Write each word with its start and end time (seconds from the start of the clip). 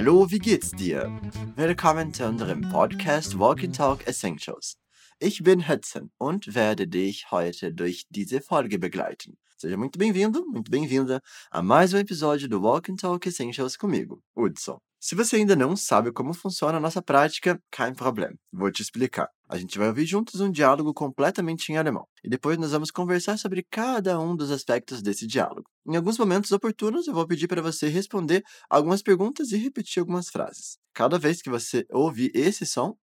Hallo, 0.00 0.30
wie 0.30 0.38
geht's 0.38 0.70
dir? 0.70 1.12
Willkommen 1.56 2.14
zu 2.14 2.26
unserem 2.26 2.62
Podcast 2.70 3.38
Walk 3.38 3.62
and 3.62 3.76
Talk 3.76 4.06
Essentials. 4.06 4.78
Ich 5.18 5.42
bin 5.42 5.68
Hudson 5.68 6.10
und 6.16 6.54
werde 6.54 6.88
dich 6.88 7.30
heute 7.30 7.74
durch 7.74 8.06
diese 8.08 8.40
Folge 8.40 8.78
begleiten. 8.78 9.36
Seja 9.58 9.76
muito 9.76 9.98
bem-vindo, 9.98 10.42
muito 10.50 10.70
bem-vinda 10.70 11.20
a 11.50 11.60
mais 11.60 11.92
um 11.92 11.98
episódio 11.98 12.48
do 12.48 12.62
Walk 12.62 12.88
and 12.88 12.98
Talk 12.98 13.28
Essentials 13.28 13.76
comigo, 13.76 14.22
Hudson. 14.34 14.78
Se 15.02 15.14
você 15.14 15.36
ainda 15.36 15.56
não 15.56 15.74
sabe 15.76 16.12
como 16.12 16.34
funciona 16.34 16.76
a 16.76 16.80
nossa 16.80 17.00
prática, 17.00 17.58
kein 17.72 17.94
problema. 17.94 18.34
Vou 18.52 18.70
te 18.70 18.82
explicar. 18.82 19.28
A 19.48 19.56
gente 19.56 19.78
vai 19.78 19.88
ouvir 19.88 20.04
juntos 20.04 20.42
um 20.42 20.50
diálogo 20.50 20.92
completamente 20.92 21.72
em 21.72 21.78
alemão. 21.78 22.06
E 22.22 22.28
depois 22.28 22.58
nós 22.58 22.72
vamos 22.72 22.90
conversar 22.90 23.38
sobre 23.38 23.66
cada 23.70 24.20
um 24.20 24.36
dos 24.36 24.50
aspectos 24.50 25.00
desse 25.00 25.26
diálogo. 25.26 25.64
Em 25.88 25.96
alguns 25.96 26.18
momentos 26.18 26.52
oportunos, 26.52 27.06
eu 27.06 27.14
vou 27.14 27.26
pedir 27.26 27.48
para 27.48 27.62
você 27.62 27.88
responder 27.88 28.42
algumas 28.68 29.02
perguntas 29.02 29.52
e 29.52 29.56
repetir 29.56 30.00
algumas 30.00 30.28
frases. 30.28 30.76
Cada 30.92 31.18
vez 31.18 31.40
que 31.40 31.48
você 31.48 31.86
ouvir 31.90 32.30
esse 32.34 32.66
som, 32.66 32.94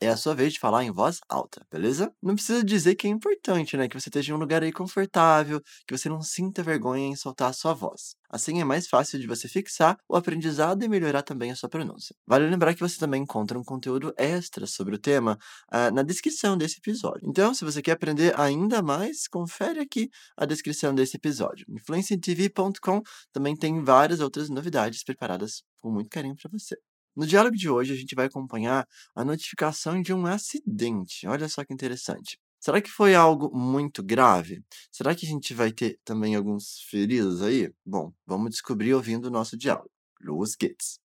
é 0.00 0.08
a 0.08 0.16
sua 0.16 0.34
vez 0.34 0.52
de 0.52 0.60
falar 0.60 0.84
em 0.84 0.90
voz 0.90 1.18
alta, 1.28 1.66
beleza? 1.70 2.12
Não 2.22 2.34
precisa 2.34 2.64
dizer 2.64 2.94
que 2.94 3.06
é 3.06 3.10
importante, 3.10 3.76
né? 3.76 3.88
Que 3.88 3.98
você 3.98 4.08
esteja 4.08 4.32
em 4.32 4.34
um 4.34 4.38
lugar 4.38 4.62
aí 4.62 4.72
confortável, 4.72 5.60
que 5.86 5.96
você 5.96 6.08
não 6.08 6.22
sinta 6.22 6.62
vergonha 6.62 7.06
em 7.06 7.16
soltar 7.16 7.50
a 7.50 7.52
sua 7.52 7.74
voz. 7.74 8.14
Assim 8.30 8.60
é 8.60 8.64
mais 8.64 8.86
fácil 8.86 9.18
de 9.18 9.26
você 9.26 9.48
fixar 9.48 9.96
o 10.08 10.16
aprendizado 10.16 10.82
e 10.84 10.88
melhorar 10.88 11.22
também 11.22 11.50
a 11.50 11.56
sua 11.56 11.68
pronúncia. 11.68 12.14
Vale 12.26 12.48
lembrar 12.48 12.74
que 12.74 12.80
você 12.80 12.98
também 12.98 13.22
encontra 13.22 13.58
um 13.58 13.64
conteúdo 13.64 14.12
extra 14.16 14.66
sobre 14.66 14.94
o 14.94 14.98
tema 14.98 15.38
uh, 15.72 15.94
na 15.94 16.02
descrição 16.02 16.56
desse 16.56 16.78
episódio. 16.78 17.26
Então, 17.28 17.54
se 17.54 17.64
você 17.64 17.80
quer 17.82 17.92
aprender 17.92 18.38
ainda 18.38 18.82
mais, 18.82 19.26
confere 19.26 19.80
aqui 19.80 20.10
a 20.36 20.44
descrição 20.44 20.94
desse 20.94 21.16
episódio. 21.16 21.66
Influencetv.com 21.68 23.02
também 23.32 23.56
tem 23.56 23.82
várias 23.82 24.20
outras 24.20 24.48
novidades 24.48 25.02
preparadas 25.02 25.62
com 25.80 25.90
muito 25.90 26.10
carinho 26.10 26.36
para 26.36 26.50
você. 26.50 26.76
No 27.18 27.26
diálogo 27.26 27.56
de 27.56 27.68
hoje, 27.68 27.92
a 27.92 27.96
gente 27.96 28.14
vai 28.14 28.26
acompanhar 28.26 28.86
a 29.12 29.24
notificação 29.24 30.00
de 30.00 30.14
um 30.14 30.24
acidente. 30.24 31.26
Olha 31.26 31.48
só 31.48 31.64
que 31.64 31.74
interessante. 31.74 32.38
Será 32.60 32.80
que 32.80 32.88
foi 32.88 33.12
algo 33.12 33.50
muito 33.52 34.04
grave? 34.04 34.62
Será 34.92 35.12
que 35.16 35.26
a 35.26 35.28
gente 35.28 35.52
vai 35.52 35.72
ter 35.72 35.98
também 36.04 36.36
alguns 36.36 36.78
feridos 36.88 37.42
aí? 37.42 37.72
Bom, 37.84 38.12
vamos 38.24 38.50
descobrir 38.50 38.94
ouvindo 38.94 39.24
o 39.24 39.30
nosso 39.32 39.58
diálogo. 39.58 39.90
Los 40.20 40.54
geht's. 40.54 41.00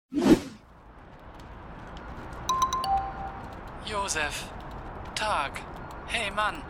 Josef, 3.85 4.49
Tag. 5.13 5.61
Hey 6.07 6.31
Mann, 6.31 6.63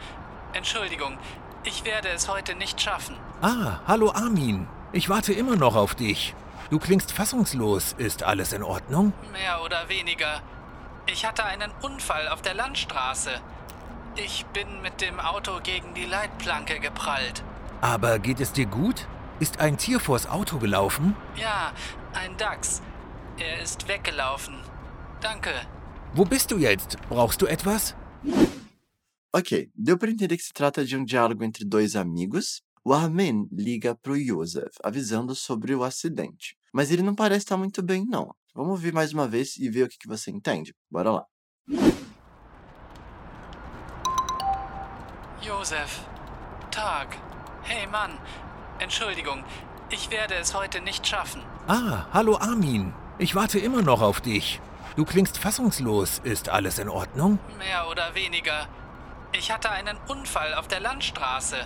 Entschuldigung, 0.54 1.17
ich 1.64 1.86
werde 1.86 2.10
es 2.10 2.28
heute 2.28 2.56
nicht 2.56 2.78
schaffen. 2.82 3.16
Ah, 3.42 3.82
hallo 3.88 4.12
Armin. 4.12 4.67
Ich 4.92 5.08
warte 5.08 5.32
immer 5.32 5.56
noch 5.56 5.78
auf 5.78 5.95
dich. 5.95 6.36
Du 6.70 6.78
klingst 6.78 7.12
fassungslos. 7.12 7.94
Ist 7.98 8.23
alles 8.23 8.53
in 8.53 8.62
Ordnung? 8.62 9.12
Mehr 9.31 9.64
oder 9.64 9.89
weniger. 9.89 10.42
Ich 11.08 11.26
hatte 11.26 11.44
einen 11.44 11.72
Unfall 11.81 12.28
auf 12.28 12.42
der 12.44 12.53
Landstraße. 12.53 13.31
Ich 14.16 14.45
bin 14.48 14.81
mit 14.84 15.02
dem 15.02 15.20
Auto 15.20 15.59
gegen 15.64 15.94
die 15.95 16.06
Leitplanke 16.06 16.80
geprallt. 16.80 17.44
Aber 17.81 18.20
geht 18.20 18.39
es 18.39 18.52
dir 18.52 18.67
gut? 18.67 19.08
Ist 19.39 19.59
ein 19.59 19.78
Tier 19.78 20.00
vors 20.00 20.28
Auto 20.28 20.59
gelaufen? 20.59 21.16
Ja, 21.36 21.72
ein 22.14 22.38
Dachs. 22.38 22.81
Er 23.38 23.61
ist 23.64 23.88
weggelaufen. 23.88 24.56
Danke. 25.22 25.52
Wo 26.14 26.26
bist 26.26 26.52
du 26.52 26.58
jetzt? 26.58 26.98
Brauchst 27.09 27.42
du 27.42 27.48
etwas? 27.48 27.95
Ok, 29.31 29.70
deu 29.76 29.95
para 29.95 30.11
entender 30.11 30.36
que 30.36 30.44
se 30.44 30.54
trata 30.54 30.83
de 30.83 30.95
um 30.95 31.06
diálogo 31.06 31.44
entre 31.44 31.66
dois 31.66 31.95
amigos. 31.95 32.61
O 32.83 32.94
Armin 32.94 33.47
liga 33.52 33.95
para 33.95 34.13
o 34.13 34.19
Josef, 34.19 34.72
avisando 34.83 35.35
sobre 35.35 35.75
o 35.75 35.83
acidente. 35.83 36.55
Mas 36.73 36.91
ele 36.91 37.02
não 37.03 37.13
parece 37.16 37.39
estar 37.45 37.58
muito 37.58 37.81
bem, 37.83 38.05
não. 38.05 38.33
Vamos 38.53 38.71
ouvir 38.71 38.94
mais 38.94 39.13
uma 39.13 39.27
vez 39.27 39.58
e 39.58 39.69
ver 39.69 39.83
o 39.83 39.89
que, 39.89 39.97
que 39.97 40.08
você 40.08 40.31
entende. 40.31 40.73
Bora 40.89 41.11
lá. 41.11 41.25
Josef, 45.42 46.02
Tag. 46.71 47.17
Hey 47.64 47.86
Mann, 47.87 48.17
Entschuldigung, 48.80 49.43
ich 49.89 50.09
werde 50.09 50.36
es 50.36 50.54
heute 50.54 50.81
nicht 50.81 51.05
schaffen. 51.05 51.42
Ah, 51.67 52.08
hallo 52.14 52.37
Armin. 52.37 52.93
Ich 53.20 53.36
warte 53.36 53.59
immer 53.59 53.81
noch 53.81 54.02
auf 54.02 54.21
dich. 54.21 54.59
Du 54.95 55.05
klingst 55.05 55.37
fassungslos. 55.37 56.20
Ist 56.23 56.49
alles 56.49 56.80
in 56.80 56.89
Ordnung? 56.89 57.39
Mehr 57.58 57.87
oder 57.89 58.15
weniger. 58.15 58.67
Ich 59.31 59.52
hatte 59.52 59.70
einen 59.70 59.98
Unfall 60.08 60.54
auf 60.55 60.67
der 60.67 60.80
Landstraße. 60.80 61.58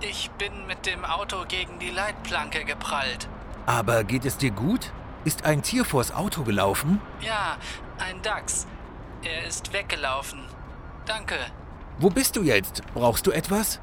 Ich 0.00 0.30
bin 0.38 0.66
mit 0.68 0.86
dem 0.86 1.04
Auto 1.04 1.44
gegen 1.48 1.80
die 1.80 1.90
Leitplanke 1.90 2.64
geprallt. 2.64 3.28
Aber 3.66 4.04
geht 4.04 4.24
es 4.24 4.38
dir 4.38 4.52
gut? 4.52 4.92
Ist 5.24 5.44
ein 5.44 5.60
Tier 5.62 5.84
vors 5.84 6.12
Auto 6.12 6.44
gelaufen? 6.44 7.00
Ja, 7.20 7.58
ein 7.98 8.22
Dachs. 8.22 8.68
Er 9.24 9.44
ist 9.44 9.72
weggelaufen. 9.72 10.38
Danke. 11.04 11.34
Wo 11.98 12.10
bist 12.10 12.36
du 12.36 12.44
jetzt? 12.44 12.82
Brauchst 12.94 13.26
du 13.26 13.32
etwas? 13.32 13.80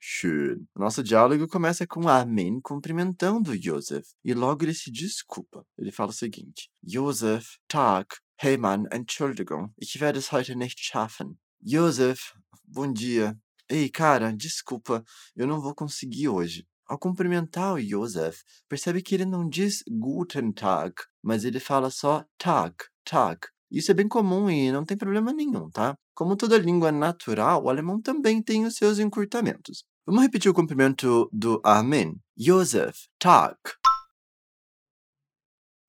Schön. 0.00 0.68
Nosso 0.74 1.04
diálogo 1.04 1.46
começa 1.46 1.86
com 1.86 2.08
Armin 2.08 2.60
cumprimentando 2.60 3.54
Josef 3.54 4.08
e 4.24 4.34
logo 4.34 4.64
ele 4.64 4.74
se 4.74 4.90
desculpa. 4.90 5.64
Ele 5.78 5.92
fala 5.92 6.10
o 6.10 6.12
seguinte: 6.12 6.70
Josef, 6.82 7.58
Tag. 7.68 8.18
Hey 8.36 8.56
Mann, 8.56 8.86
Entschuldigung, 8.90 9.72
ich 9.76 10.00
werde 10.00 10.18
es 10.18 10.32
heute 10.32 10.56
nicht 10.56 10.80
schaffen. 10.80 11.38
Josef, 11.60 12.34
bom 12.64 12.92
dia. 12.92 13.36
Ei, 13.68 13.88
cara, 13.90 14.32
desculpa, 14.32 15.04
eu 15.34 15.46
não 15.46 15.60
vou 15.60 15.74
conseguir 15.74 16.28
hoje. 16.28 16.64
Ao 16.86 16.96
cumprimentar 16.96 17.74
o 17.74 17.80
Josef, 17.80 18.44
percebe 18.68 19.02
que 19.02 19.12
ele 19.14 19.24
não 19.24 19.48
diz 19.48 19.82
Guten 19.88 20.52
Tag, 20.52 20.94
mas 21.20 21.44
ele 21.44 21.58
fala 21.58 21.90
só 21.90 22.24
Tag, 22.38 22.76
Tag. 23.04 23.40
Isso 23.68 23.90
é 23.90 23.94
bem 23.94 24.06
comum 24.06 24.48
e 24.48 24.70
não 24.70 24.84
tem 24.84 24.96
problema 24.96 25.32
nenhum, 25.32 25.68
tá? 25.68 25.96
Como 26.14 26.36
toda 26.36 26.56
língua 26.56 26.92
natural, 26.92 27.64
o 27.64 27.68
alemão 27.68 28.00
também 28.00 28.40
tem 28.40 28.64
os 28.64 28.76
seus 28.76 29.00
encurtamentos. 29.00 29.84
Vamos 30.06 30.22
repetir 30.22 30.48
o 30.48 30.54
cumprimento 30.54 31.28
do 31.32 31.60
Armin. 31.64 32.14
Josef, 32.38 33.08
Tag. 33.18 33.58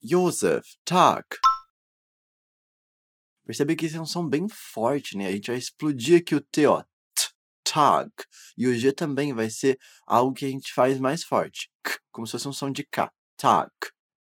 Josef, 0.02 0.68
Tag. 0.84 1.26
Percebe 3.46 3.76
que 3.76 3.86
esse 3.86 3.98
é 3.98 4.02
um 4.02 4.06
som 4.06 4.28
bem 4.28 4.48
forte, 4.50 5.16
né? 5.16 5.28
A 5.28 5.32
gente 5.32 5.52
vai 5.52 5.58
explodir 5.58 6.20
aqui 6.20 6.34
o 6.34 6.42
T, 6.42 6.66
ó. 6.66 6.84
Tag. 7.72 8.12
E 8.58 8.68
o 8.68 8.74
G 8.74 8.92
também 8.92 9.34
vai 9.34 9.50
ser 9.50 9.78
algo 10.06 10.34
que 10.34 10.46
a 10.46 10.50
gente 10.50 10.74
faz 10.74 11.00
mais 11.00 11.24
forte. 11.24 11.70
K, 11.84 12.00
como 12.12 12.26
se 12.26 12.32
fosse 12.32 12.48
um 12.48 12.54
som 12.54 12.72
de 12.72 12.84
K. 12.84 13.12
Tag. 13.38 13.72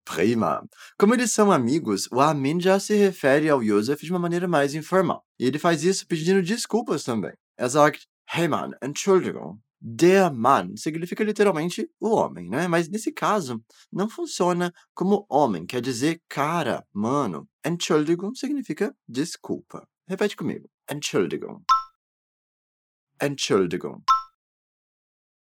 Prima. 0.04 0.64
Como 1.00 1.16
eles 1.16 1.32
são 1.32 1.52
amigos, 1.52 2.08
o 2.12 2.22
Amin 2.22 2.60
já 2.62 2.80
se 2.80 2.96
refere 2.96 3.50
ao 3.50 3.64
Josef 3.64 4.06
de 4.06 4.12
uma 4.12 4.20
maneira 4.20 4.48
mais 4.48 4.76
informal. 4.76 5.24
E 5.40 5.46
ele 5.46 5.58
faz 5.58 5.84
isso 5.84 6.06
pedindo 6.08 6.44
desculpas 6.44 7.04
também. 7.04 7.34
Er 7.58 7.70
sagt, 7.70 8.06
hey 8.36 8.48
Mann, 8.48 8.72
Entschuldigung. 8.84 9.60
Der 9.82 10.32
Mann 10.32 10.76
significa 10.78 11.24
literalmente 11.24 11.90
o 12.00 12.10
homem, 12.10 12.50
né? 12.50 12.68
Mas 12.68 12.90
nesse 12.90 13.12
caso, 13.12 13.64
não 13.92 14.10
funciona 14.10 14.72
como 14.94 15.26
homem, 15.30 15.66
quer 15.66 15.82
dizer 15.82 16.22
cara, 16.30 16.86
mano. 16.94 17.48
Entschuldigung 17.66 18.34
significa 18.36 18.96
desculpa. 19.08 19.88
Repete 20.08 20.36
comigo. 20.36 20.70
Entschuldigung. 20.90 21.64
Entschuldigung. 23.22 24.04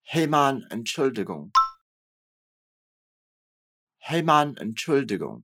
Hey 0.04 0.28
Entschuldigung. 0.72 1.52
Hey 4.00 4.24
Entschuldigung. 4.62 5.44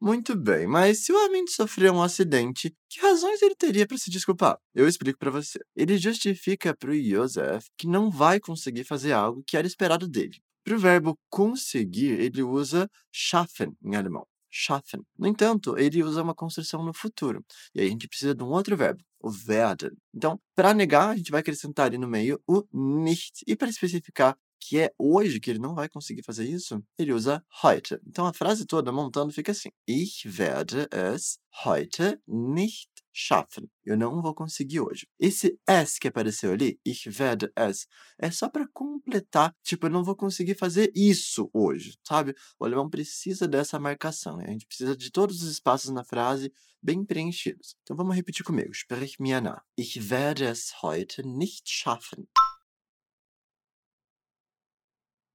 Muito 0.00 0.36
bem, 0.36 0.66
mas 0.66 1.04
se 1.04 1.12
o 1.12 1.18
Armin 1.18 1.46
sofreu 1.46 1.92
um 1.92 2.02
acidente, 2.02 2.74
que 2.88 3.00
razões 3.00 3.40
ele 3.42 3.54
teria 3.54 3.86
para 3.86 3.98
se 3.98 4.10
desculpar? 4.10 4.58
Eu 4.74 4.86
explico 4.86 5.18
para 5.18 5.30
você. 5.30 5.60
Ele 5.74 5.96
justifica 5.96 6.76
para 6.76 6.90
o 6.90 7.02
Josef 7.02 7.68
que 7.76 7.86
não 7.86 8.10
vai 8.10 8.38
conseguir 8.40 8.84
fazer 8.84 9.12
algo 9.12 9.42
que 9.46 9.56
era 9.56 9.66
esperado 9.66 10.08
dele. 10.08 10.40
Para 10.64 10.74
o 10.74 10.78
verbo 10.78 11.18
conseguir, 11.30 12.20
ele 12.20 12.42
usa 12.42 12.88
schaffen 13.12 13.76
em 13.82 13.96
alemão. 13.96 14.26
Schaffen. 14.50 15.02
No 15.18 15.26
entanto, 15.26 15.76
ele 15.78 16.02
usa 16.02 16.22
uma 16.22 16.34
construção 16.34 16.84
no 16.84 16.94
futuro. 16.94 17.44
E 17.74 17.80
aí 17.80 17.86
a 17.86 17.90
gente 17.90 18.08
precisa 18.08 18.34
de 18.34 18.42
um 18.42 18.48
outro 18.48 18.76
verbo, 18.76 19.02
o 19.20 19.30
werden. 19.46 19.90
Então, 20.14 20.40
para 20.54 20.74
negar, 20.74 21.10
a 21.10 21.16
gente 21.16 21.30
vai 21.30 21.40
acrescentar 21.40 21.86
ali 21.86 21.98
no 21.98 22.08
meio 22.08 22.40
o 22.46 22.64
nicht. 22.72 23.44
E 23.46 23.56
para 23.56 23.68
especificar 23.68 24.36
que 24.60 24.78
é 24.78 24.92
hoje 24.98 25.40
que 25.40 25.50
ele 25.50 25.58
não 25.58 25.74
vai 25.74 25.88
conseguir 25.88 26.22
fazer 26.22 26.48
isso, 26.48 26.82
ele 26.98 27.12
usa 27.12 27.44
heute. 27.62 27.98
Então 28.06 28.26
a 28.26 28.32
frase 28.32 28.66
toda 28.66 28.92
montando 28.92 29.32
fica 29.32 29.52
assim: 29.52 29.70
Ich 29.86 30.26
werde 30.26 30.88
es 30.90 31.38
heute 31.64 32.20
nicht 32.26 32.90
schaffen. 33.12 33.68
Eu 33.84 33.96
não 33.96 34.22
vou 34.22 34.34
conseguir 34.34 34.80
hoje. 34.80 35.06
Esse 35.18 35.58
es 35.66 35.98
que 35.98 36.08
apareceu 36.08 36.52
ali, 36.52 36.80
ich 36.84 37.08
werde 37.18 37.50
es, 37.56 37.86
é 38.18 38.30
só 38.30 38.48
para 38.48 38.68
completar, 38.72 39.54
tipo, 39.62 39.86
eu 39.86 39.90
não 39.90 40.04
vou 40.04 40.14
conseguir 40.16 40.54
fazer 40.54 40.92
isso 40.94 41.50
hoje, 41.52 41.98
sabe? 42.06 42.34
O 42.58 42.64
alemão 42.64 42.88
precisa 42.88 43.48
dessa 43.48 43.78
marcação, 43.78 44.36
né? 44.36 44.46
a 44.48 44.52
gente 44.52 44.66
precisa 44.66 44.96
de 44.96 45.10
todos 45.10 45.42
os 45.42 45.50
espaços 45.50 45.90
na 45.90 46.04
frase 46.04 46.52
bem 46.82 47.04
preenchidos. 47.04 47.76
Então 47.82 47.96
vamos 47.96 48.14
repetir 48.14 48.44
comigo. 48.44 48.72
Sprich 48.72 49.20
mir 49.20 49.40
nach. 49.40 49.62
Ich 49.76 50.10
werde 50.10 50.44
es 50.44 50.82
heute 50.82 51.22
nicht 51.26 51.68
schaffen. 51.68 52.28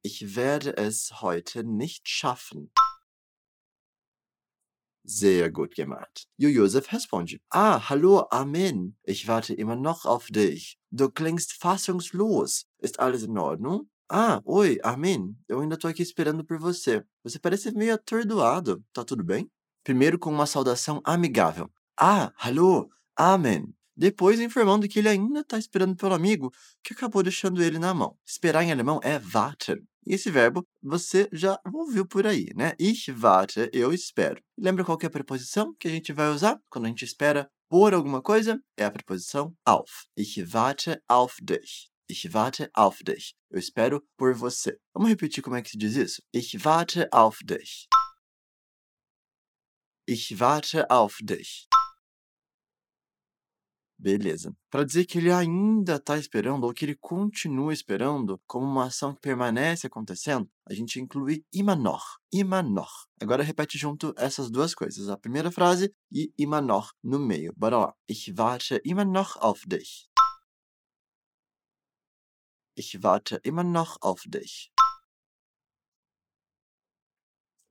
Ich 0.05 0.35
werde 0.35 0.75
es 0.77 1.21
heute 1.21 1.63
nicht 1.63 2.07
schaffen. 2.09 2.71
Sehr 5.05 5.51
gut 5.51 5.75
gemacht. 5.75 6.27
Josef 6.37 6.91
responde: 6.93 7.39
Ah, 7.49 7.89
hallo, 7.89 8.25
Amen. 8.31 8.95
Ich 9.03 9.27
warte 9.27 9.53
immer 9.53 9.75
noch 9.75 10.05
auf 10.05 10.27
dich. 10.27 10.77
Du 10.91 11.09
klingst 11.09 11.53
fassungslos. 11.53 12.65
Ist 12.79 12.99
alles? 12.99 13.27
Ah, 14.09 14.41
oi, 14.45 14.79
Amen. 14.83 15.37
Eu 15.47 15.59
ainda 15.59 15.77
tô 15.77 15.87
aqui 15.87 16.03
esperando 16.03 16.45
por 16.45 16.57
você. 16.59 17.03
Você 17.23 17.39
parece 17.39 17.71
meio 17.73 17.95
atordoado. 17.95 18.83
Tá 18.93 19.03
tudo 19.03 19.23
bem? 19.23 19.49
Primeiro 19.83 20.17
com 20.17 20.29
uma 20.29 20.45
saudação 20.45 21.01
amigável. 21.03 21.69
Ah, 21.97 22.31
hallo, 22.37 22.89
Amen. 23.17 23.73
Depois 23.95 24.39
informando 24.39 24.87
que 24.87 24.99
ele 24.99 25.09
ainda 25.09 25.41
está 25.41 25.57
esperando 25.57 25.95
pelo 25.95 26.13
amigo 26.13 26.51
que 26.83 26.93
acabou 26.93 27.21
deixando 27.21 27.61
ele 27.61 27.77
na 27.77 27.93
mão. 27.93 28.17
Esperar 28.25 28.63
em 28.63 28.71
alemão 28.71 28.99
é 29.03 29.19
warten. 29.33 29.77
E 30.05 30.15
esse 30.15 30.29
verbo 30.29 30.67
você 30.81 31.29
já 31.31 31.57
ouviu 31.73 32.05
por 32.05 32.27
aí, 32.27 32.47
né? 32.55 32.73
Ich 32.77 33.11
warte, 33.11 33.69
eu 33.71 33.93
espero. 33.93 34.41
Lembra 34.57 34.83
qual 34.83 34.97
é 35.01 35.05
a 35.05 35.09
preposição 35.09 35.73
que 35.79 35.87
a 35.87 35.91
gente 35.91 36.11
vai 36.11 36.29
usar 36.29 36.59
quando 36.69 36.85
a 36.85 36.87
gente 36.89 37.05
espera 37.05 37.49
por 37.69 37.93
alguma 37.93 38.21
coisa? 38.21 38.59
É 38.77 38.83
a 38.83 38.91
preposição 38.91 39.55
auf. 39.65 40.07
Ich 40.17 40.43
warte 40.53 40.99
auf 41.07 41.35
dich. 41.41 41.89
Ich 42.09 42.27
warte 42.33 42.69
auf 42.75 43.01
dich. 43.01 43.33
Eu 43.49 43.59
espero 43.59 44.03
por 44.17 44.33
você. 44.33 44.77
Vamos 44.93 45.09
repetir 45.09 45.41
como 45.41 45.55
é 45.55 45.61
que 45.61 45.69
se 45.69 45.77
diz 45.77 45.95
isso? 45.95 46.21
Ich 46.33 46.57
warte 46.65 47.07
auf 47.11 47.37
dich. 47.45 47.87
Ich 50.05 50.37
warte 50.37 50.85
auf 50.89 51.15
dich. 51.23 51.72
Beleza. 54.03 54.53
Para 54.69 54.83
dizer 54.83 55.05
que 55.05 55.17
ele 55.17 55.31
ainda 55.31 55.95
está 55.95 56.17
esperando 56.17 56.65
ou 56.65 56.73
que 56.73 56.83
ele 56.83 56.95
continua 56.95 57.71
esperando, 57.71 58.37
como 58.45 58.65
uma 58.65 58.87
ação 58.87 59.15
que 59.15 59.21
permanece 59.21 59.87
acontecendo, 59.87 60.51
a 60.65 60.73
gente 60.73 60.99
inclui. 60.99 61.45
Immer 61.53 61.77
noch. 61.77 63.07
Agora 63.21 63.43
repete 63.43 63.77
junto 63.77 64.13
essas 64.17 64.51
duas 64.51 64.75
coisas, 64.75 65.07
a 65.07 65.15
primeira 65.15 65.49
frase 65.49 65.95
e 66.11 66.33
noch 66.45 66.91
no 67.01 67.17
meio. 67.17 67.53
Bora 67.55 67.77
lá. 67.77 67.93
Ich 68.05 68.33
warte 68.35 68.81
immer 68.83 69.05
noch 69.05 69.37
auf 69.37 69.61
dich. 69.65 70.09
Ich 72.75 73.01
warte 73.01 73.39
immer 73.45 73.63
noch 73.63 73.97
auf 74.01 74.23
dich. 74.27 74.69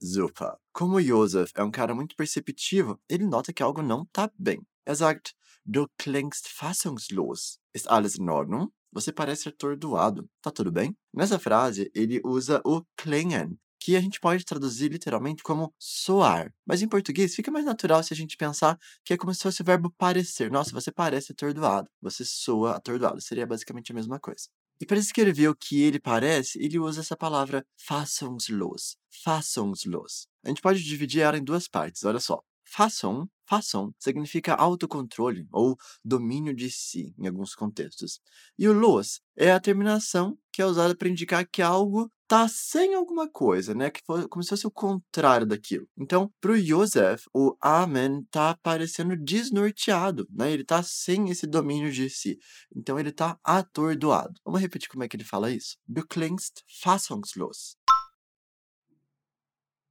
Super. 0.00 0.58
Como 0.72 0.98
Josef 0.98 1.52
é 1.54 1.62
um 1.62 1.70
cara 1.70 1.94
muito 1.94 2.16
perceptivo, 2.16 2.98
ele 3.06 3.26
nota 3.26 3.52
que 3.52 3.62
algo 3.62 3.82
não 3.82 4.04
está 4.04 4.32
bem. 4.38 4.66
Er 4.84 4.96
sagt, 4.96 5.36
du 5.64 5.88
klingst 5.98 6.48
fassungslos. 6.48 7.58
Ist 7.74 7.88
alles 7.88 8.16
in 8.16 8.28
Ordnung? 8.28 8.68
Você 8.92 9.12
parece 9.12 9.48
atordoado. 9.48 10.28
Tá 10.42 10.50
tudo 10.50 10.70
bem? 10.70 10.96
Nessa 11.14 11.38
frase, 11.38 11.90
ele 11.94 12.20
usa 12.24 12.60
o 12.64 12.82
klingen, 12.96 13.58
que 13.80 13.96
a 13.96 14.00
gente 14.00 14.20
pode 14.20 14.44
traduzir 14.44 14.92
literalmente 14.92 15.42
como 15.42 15.74
soar. 15.78 16.52
Mas 16.66 16.82
em 16.82 16.88
português 16.88 17.34
fica 17.34 17.50
mais 17.50 17.64
natural 17.64 18.02
se 18.02 18.12
a 18.12 18.16
gente 18.16 18.36
pensar 18.36 18.78
que 19.04 19.14
é 19.14 19.16
como 19.16 19.34
se 19.34 19.42
fosse 19.42 19.62
o 19.62 19.64
verbo 19.64 19.90
parecer. 19.98 20.50
Nossa, 20.50 20.70
você 20.70 20.92
parece 20.92 21.32
atordoado. 21.32 21.88
Você 22.00 22.24
soa 22.24 22.76
atordoado. 22.76 23.20
Seria 23.20 23.46
basicamente 23.46 23.90
a 23.90 23.94
mesma 23.94 24.20
coisa. 24.20 24.48
E 24.80 24.86
para 24.86 24.98
descrever 24.98 25.48
o 25.48 25.54
que 25.54 25.80
ele 25.80 26.00
parece, 26.00 26.62
ele 26.62 26.78
usa 26.78 27.00
essa 27.00 27.16
palavra 27.16 27.64
fassungslos. 27.76 28.96
Fassungslos. 29.22 30.26
A 30.44 30.48
gente 30.48 30.60
pode 30.60 30.82
dividir 30.82 31.22
ela 31.22 31.38
em 31.38 31.44
duas 31.44 31.68
partes, 31.68 32.04
olha 32.04 32.18
só. 32.18 32.42
Fassung, 32.64 33.26
Fassung 33.46 33.92
significa 33.98 34.54
autocontrole 34.54 35.46
ou 35.52 35.76
domínio 36.04 36.54
de 36.54 36.70
si, 36.70 37.14
em 37.18 37.26
alguns 37.26 37.54
contextos. 37.54 38.20
E 38.58 38.68
o 38.68 38.72
los 38.72 39.20
é 39.36 39.52
a 39.52 39.60
terminação 39.60 40.38
que 40.52 40.60
é 40.60 40.66
usada 40.66 40.94
para 40.94 41.08
indicar 41.08 41.46
que 41.46 41.62
algo 41.62 42.10
está 42.22 42.48
sem 42.48 42.94
alguma 42.94 43.28
coisa, 43.28 43.74
né? 43.74 43.90
Que 43.90 44.00
foi 44.06 44.26
como 44.26 44.42
se 44.42 44.48
fosse 44.48 44.66
o 44.66 44.70
contrário 44.70 45.46
daquilo. 45.46 45.86
Então, 45.98 46.32
para 46.40 46.52
o 46.52 46.58
Joseph, 46.58 47.24
o 47.34 47.54
Amen 47.60 48.22
está 48.22 48.56
parecendo 48.62 49.14
desnorteado, 49.16 50.26
né? 50.30 50.50
Ele 50.50 50.62
está 50.62 50.82
sem 50.82 51.28
esse 51.28 51.46
domínio 51.46 51.92
de 51.92 52.08
si. 52.08 52.38
Então, 52.74 52.98
ele 52.98 53.10
está 53.10 53.38
atordoado. 53.44 54.40
Vamos 54.44 54.60
repetir 54.60 54.88
como 54.88 55.04
é 55.04 55.08
que 55.08 55.16
ele 55.16 55.24
fala 55.24 55.50
isso? 55.50 55.76
Du 55.86 56.06
klingst 56.06 56.62
fassungslos. 56.82 57.76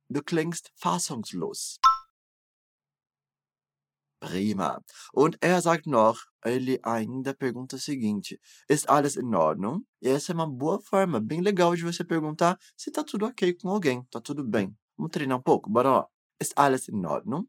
Du 0.10 0.24
klingst 0.24 0.70
fassungslos. 0.76 1.78
Prima. 4.22 4.84
Und 5.14 5.38
er 5.42 5.62
sagt 5.62 5.88
noch, 5.88 6.28
ele 6.46 6.80
ainda 6.84 7.34
pergunta 7.34 7.76
o 7.76 7.80
seguinte: 7.80 8.40
Ist 8.68 8.88
alles 8.88 9.16
in 9.16 9.34
Ordnung? 9.34 9.84
E 10.00 10.10
essa 10.10 10.32
é 10.32 10.36
uma 10.36 10.48
boa 10.48 10.80
forma, 10.80 11.20
bem 11.20 11.42
legal 11.42 11.76
de 11.76 11.82
você 11.82 12.04
perguntar 12.04 12.60
se 12.78 12.92
tá 12.92 13.04
tudo 13.04 13.26
ok 13.26 13.56
com 13.56 13.70
alguém, 13.70 14.04
tá 14.12 14.22
tudo 14.22 14.44
bem. 14.44 14.78
Vamos 14.96 15.12
treinar 15.12 15.40
um 15.40 15.42
pouco? 15.42 15.72
Bora 15.72 15.90
lá. 15.90 16.08
Ist 16.40 16.54
alles 16.56 16.88
in 16.88 17.04
Ordnung? 17.04 17.48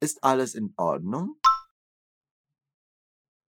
Ist 0.00 0.18
alles 0.22 0.54
in 0.54 0.72
Ordnung? 0.78 1.38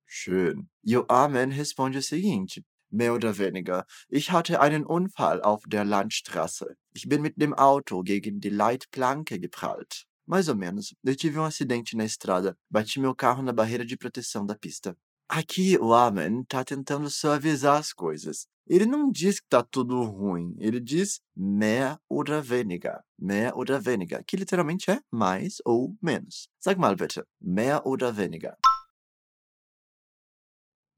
Schön. 0.06 0.68
E 0.84 0.94
o 0.98 1.06
Amen 1.08 1.52
responde 1.52 1.98
o 1.98 2.02
seguinte: 2.02 2.62
Mehr 2.90 3.14
oder 3.14 3.38
weniger. 3.38 3.86
Ich 4.08 4.30
hatte 4.30 4.60
einen 4.60 4.84
Unfall 4.84 5.40
auf 5.40 5.62
der 5.66 5.86
Landstraße. 5.86 6.76
Ich 6.92 7.08
bin 7.08 7.22
mit 7.22 7.40
dem 7.40 7.54
Auto 7.54 8.02
gegen 8.02 8.40
die 8.40 8.50
Leitplanke 8.50 9.40
geprallt. 9.40 10.07
Mais 10.28 10.46
ou 10.46 10.54
menos. 10.54 10.94
Eu 11.02 11.16
tive 11.16 11.38
um 11.38 11.44
acidente 11.44 11.96
na 11.96 12.04
estrada. 12.04 12.54
Bati 12.70 13.00
meu 13.00 13.14
carro 13.14 13.42
na 13.42 13.50
barreira 13.50 13.84
de 13.84 13.96
proteção 13.96 14.44
da 14.44 14.54
pista. 14.54 14.94
Aqui 15.26 15.78
o 15.78 15.94
Amen 15.94 16.42
está 16.42 16.62
tentando 16.62 17.08
suavizar 17.08 17.78
as 17.78 17.94
coisas. 17.94 18.46
Ele 18.66 18.84
não 18.84 19.10
diz 19.10 19.40
que 19.40 19.46
está 19.46 19.62
tudo 19.62 20.02
ruim. 20.02 20.54
Ele 20.58 20.80
diz 20.80 21.22
mehr 21.34 21.98
oder 22.10 22.42
weniger. 22.42 23.02
Mehr 23.18 23.56
oder 23.56 23.80
weniger. 23.80 24.22
Que 24.22 24.36
literalmente 24.36 24.90
é 24.90 25.00
mais 25.10 25.62
ou 25.64 25.96
menos. 26.02 26.50
Sag 26.60 26.78
mal 26.78 26.94
bitte. 26.94 27.24
Mehr 27.40 27.86
oder 27.86 28.14
weniger. 28.14 28.54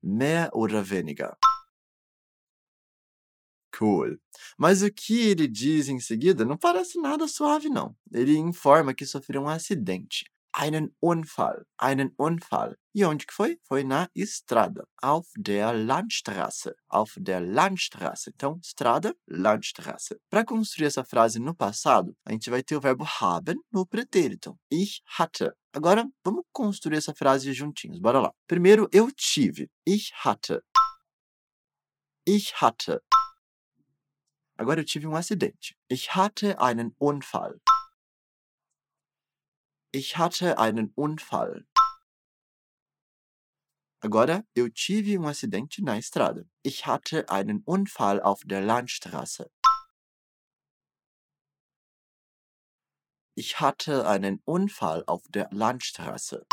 Mehr 0.03 0.50
oder 0.53 0.82
weniger. 0.82 1.37
Cool. 3.76 4.19
Mas 4.58 4.82
o 4.82 4.93
que 4.93 5.20
ele 5.20 5.46
diz 5.46 5.88
em 5.88 6.00
seguida 6.00 6.44
não 6.44 6.56
parece 6.56 7.00
nada 7.00 7.26
suave, 7.28 7.69
não. 7.69 7.94
Ele 8.12 8.37
informa 8.37 8.94
que 8.94 9.06
sofreu 9.06 9.43
um 9.43 9.49
acidente. 9.49 10.25
Einen 10.52 10.94
Unfall. 11.00 11.64
Einen 11.78 12.12
Unfall. 12.19 12.75
E 12.93 13.05
onde 13.05 13.25
que 13.25 13.32
foi? 13.32 13.58
Foi 13.69 13.84
na 13.84 14.08
estrada. 14.17 14.84
Auf 15.00 15.28
der 15.37 15.72
Landstraße. 15.72 16.75
Auf 16.88 17.14
der 17.19 17.40
Landstraße. 17.40 18.32
Então, 18.34 18.58
estrada, 18.60 19.15
Landstraße. 19.29 20.19
Para 20.29 20.44
construir 20.44 20.86
essa 20.86 21.05
frase 21.05 21.39
no 21.39 21.55
passado, 21.55 22.17
a 22.27 22.32
gente 22.32 22.50
vai 22.50 22.62
ter 22.65 22.77
o 22.77 22.81
verbo 22.81 23.05
haben 23.05 23.60
no 23.72 23.86
pretérito. 23.86 24.58
Ich 24.70 25.03
hatte. 25.19 25.53
Agora, 25.72 26.05
vamos 26.24 26.44
construir 26.53 26.96
essa 26.96 27.15
frase 27.15 27.53
juntinhos. 27.53 28.00
Bora 28.00 28.19
lá. 28.19 28.32
Primeiro, 28.48 28.89
eu 28.93 29.08
tive. 29.12 29.70
Ich 29.86 30.10
hatte. 30.24 30.60
Ich 32.27 32.53
hatte. 32.60 33.00
Agora 34.60 34.81
eu 34.81 34.84
tive 34.84 35.06
um 35.06 35.14
acidente. 35.14 35.74
Ich 35.88 36.14
hatte 36.14 36.60
einen 36.60 36.94
Unfall. 36.98 37.62
Ich 39.90 40.19
hatte 40.19 40.58
einen 40.58 40.93
Unfall. 40.96 41.67
Agora 44.02 44.44
eu 44.55 44.69
tive 44.69 45.19
um 45.19 45.24
acidente 45.24 45.82
na 45.82 45.96
estrada. 45.96 46.44
Ich 46.62 46.84
hatte 46.84 47.31
einen 47.31 47.62
Unfall 47.64 48.20
auf 48.20 48.43
der 48.44 48.60
Landstraße. 48.60 49.50
Ich 53.34 53.60
hatte 53.60 54.06
einen 54.06 54.43
Unfall 54.44 55.05
auf 55.06 55.22
der 55.31 55.48
Landstraße. 55.52 56.46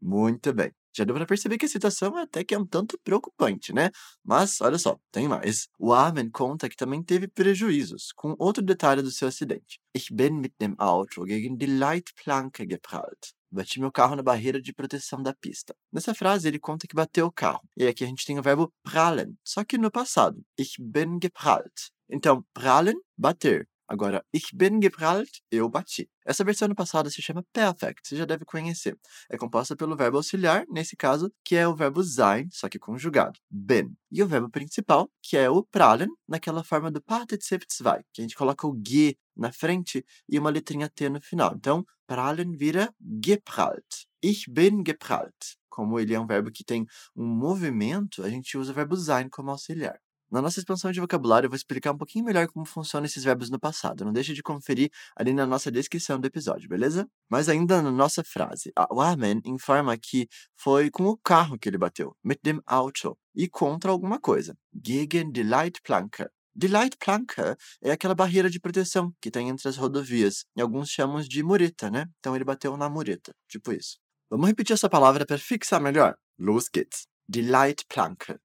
Muito 0.00 0.54
bem. 0.54 0.72
Já 0.94 1.04
deu 1.04 1.14
para 1.14 1.26
perceber 1.26 1.58
que 1.58 1.66
a 1.66 1.68
situação 1.68 2.16
até 2.16 2.44
que 2.44 2.54
é 2.54 2.58
um 2.58 2.66
tanto 2.66 2.98
preocupante, 3.02 3.72
né? 3.72 3.90
Mas, 4.24 4.60
olha 4.60 4.78
só, 4.78 4.98
tem 5.10 5.26
mais. 5.26 5.68
O 5.78 5.92
Armin 5.92 6.30
conta 6.30 6.68
que 6.68 6.76
também 6.76 7.02
teve 7.02 7.28
prejuízos, 7.28 8.12
com 8.14 8.34
outro 8.38 8.62
detalhe 8.62 9.02
do 9.02 9.10
seu 9.10 9.28
acidente. 9.28 9.80
Ich 9.94 10.12
bin 10.12 10.40
mit 10.40 10.54
dem 10.58 10.74
Auto 10.78 11.26
gegen 11.26 11.56
die 11.56 11.66
Leitplanke 11.66 12.66
geprallt. 12.68 13.32
Bati 13.50 13.80
meu 13.80 13.92
carro 13.92 14.16
na 14.16 14.22
barreira 14.22 14.62
de 14.62 14.72
proteção 14.72 15.22
da 15.22 15.34
pista. 15.34 15.74
Nessa 15.92 16.14
frase, 16.14 16.48
ele 16.48 16.58
conta 16.58 16.86
que 16.86 16.94
bateu 16.94 17.26
o 17.26 17.32
carro. 17.32 17.68
E 17.76 17.86
aqui 17.86 18.02
a 18.02 18.06
gente 18.06 18.24
tem 18.24 18.38
o 18.38 18.42
verbo 18.42 18.72
prallen, 18.82 19.36
só 19.44 19.62
que 19.62 19.76
no 19.76 19.90
passado. 19.90 20.42
Ich 20.58 20.76
bin 20.80 21.18
geprallt. 21.22 21.90
Então, 22.08 22.44
prallen, 22.54 22.96
bater. 23.16 23.68
Agora, 23.92 24.24
ich 24.32 24.54
bin 24.54 24.80
geprallt, 24.80 25.28
eu 25.50 25.68
bati. 25.68 26.08
Essa 26.24 26.42
versão 26.42 26.66
no 26.66 26.74
passado 26.74 27.10
se 27.10 27.20
chama 27.20 27.44
perfect, 27.52 28.08
você 28.08 28.16
já 28.16 28.24
deve 28.24 28.42
conhecer. 28.46 28.96
É 29.28 29.36
composta 29.36 29.76
pelo 29.76 29.94
verbo 29.94 30.16
auxiliar, 30.16 30.64
nesse 30.70 30.96
caso, 30.96 31.30
que 31.44 31.56
é 31.56 31.68
o 31.68 31.76
verbo 31.76 32.02
sein, 32.02 32.48
só 32.50 32.70
que 32.70 32.78
conjugado, 32.78 33.38
bin. 33.50 33.94
E 34.10 34.22
o 34.22 34.26
verbo 34.26 34.48
principal, 34.48 35.10
que 35.22 35.36
é 35.36 35.50
o 35.50 35.62
prallen, 35.62 36.08
naquela 36.26 36.64
forma 36.64 36.90
do 36.90 37.02
Partizip 37.02 37.66
2, 37.66 38.02
que 38.14 38.22
a 38.22 38.24
gente 38.24 38.34
coloca 38.34 38.66
o 38.66 38.74
ge 38.74 39.14
na 39.36 39.52
frente 39.52 40.02
e 40.26 40.38
uma 40.38 40.48
letrinha 40.48 40.88
T 40.88 41.10
no 41.10 41.20
final. 41.20 41.52
Então, 41.54 41.84
prallen 42.06 42.56
vira 42.56 42.94
geprallt. 43.22 44.06
Ich 44.22 44.50
bin 44.50 44.82
geprallt. 44.86 45.58
como 45.68 45.98
ele 45.98 46.14
é 46.14 46.20
um 46.20 46.26
verbo 46.26 46.50
que 46.50 46.62
tem 46.62 46.86
um 47.16 47.26
movimento, 47.26 48.22
a 48.22 48.28
gente 48.28 48.58
usa 48.58 48.72
o 48.72 48.74
verbo 48.74 48.94
sein 48.94 49.28
como 49.30 49.50
auxiliar. 49.50 49.98
Na 50.32 50.40
nossa 50.40 50.58
expansão 50.58 50.90
de 50.90 50.98
vocabulário, 50.98 51.44
eu 51.44 51.50
vou 51.50 51.56
explicar 51.56 51.92
um 51.92 51.98
pouquinho 51.98 52.24
melhor 52.24 52.48
como 52.48 52.64
funcionam 52.64 53.04
esses 53.04 53.22
verbos 53.22 53.50
no 53.50 53.60
passado. 53.60 54.02
Não 54.02 54.14
deixe 54.14 54.32
de 54.32 54.42
conferir 54.42 54.90
ali 55.14 55.34
na 55.34 55.44
nossa 55.44 55.70
descrição 55.70 56.18
do 56.18 56.26
episódio, 56.26 56.70
beleza? 56.70 57.06
Mas 57.28 57.50
ainda 57.50 57.82
na 57.82 57.90
nossa 57.90 58.24
frase, 58.24 58.72
o 58.90 58.98
Armin 58.98 59.42
informa 59.44 59.94
que 59.98 60.26
foi 60.56 60.90
com 60.90 61.04
o 61.04 61.18
carro 61.18 61.58
que 61.58 61.68
ele 61.68 61.76
bateu, 61.76 62.16
mit 62.24 62.40
dem 62.42 62.62
Auto, 62.64 63.14
e 63.34 63.46
contra 63.46 63.90
alguma 63.90 64.18
coisa, 64.18 64.56
gegen 64.72 65.32
die 65.32 65.42
Leitplanke. 65.42 66.24
Die 66.56 66.68
Leitplanke 66.68 67.54
é 67.82 67.92
aquela 67.92 68.14
barreira 68.14 68.48
de 68.48 68.58
proteção 68.58 69.12
que 69.20 69.30
tem 69.30 69.50
entre 69.50 69.68
as 69.68 69.76
rodovias. 69.76 70.46
E 70.56 70.62
alguns 70.62 70.88
chamam 70.88 71.20
de 71.20 71.42
mureta, 71.42 71.90
né? 71.90 72.06
Então 72.20 72.34
ele 72.34 72.44
bateu 72.44 72.74
na 72.78 72.88
mureta, 72.88 73.34
tipo 73.46 73.70
isso. 73.70 73.98
Vamos 74.30 74.46
repetir 74.48 74.72
essa 74.72 74.88
palavra 74.88 75.26
para 75.26 75.36
fixar 75.36 75.78
melhor. 75.78 76.16
Los 76.38 76.70
geht's. 76.74 77.06
Die 77.28 77.42
Leitplanke 77.42 78.38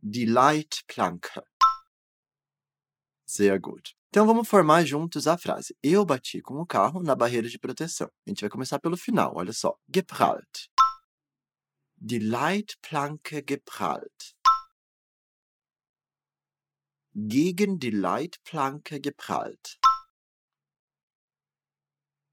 die 0.00 0.26
Leitplanke. 0.26 1.42
Sehr 3.26 3.58
gut. 3.60 3.94
Então 4.08 4.26
vamos 4.26 4.48
formar 4.48 4.86
juntos 4.86 5.26
a 5.26 5.36
frase. 5.36 5.76
Eu 5.82 6.04
bati 6.04 6.40
com 6.40 6.60
o 6.60 6.66
carro 6.66 7.02
na 7.02 7.14
barreira 7.14 7.48
de 7.48 7.58
proteção. 7.58 8.08
A 8.26 8.30
gente 8.30 8.40
vai 8.40 8.48
começar 8.48 8.78
pelo 8.78 8.96
final, 8.96 9.36
olha 9.36 9.52
só. 9.52 9.76
Geprallt. 9.92 10.68
Die 11.96 12.18
Leitplanke 12.18 13.42
geprallt. 13.46 14.34
Gegen 17.14 17.78
die 17.78 17.90
Leitplanke 17.90 19.00
geprallt. 19.00 19.78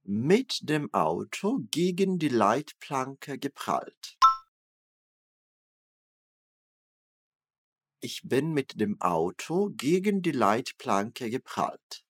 Mit 0.03 0.59
dem 0.61 0.87
Auto 0.93 1.59
gegen 1.71 2.19
die 2.19 2.29
Leitplanke 2.29 3.37
geprallt. 3.37 4.17
Ich 8.05 8.21
bin 8.23 8.53
mit 8.53 8.79
dem 8.79 9.01
Auto 9.01 9.71
gegen 9.75 10.21
die 10.21 10.31
Leitplanke 10.31 11.27
geprallt. 11.31 12.05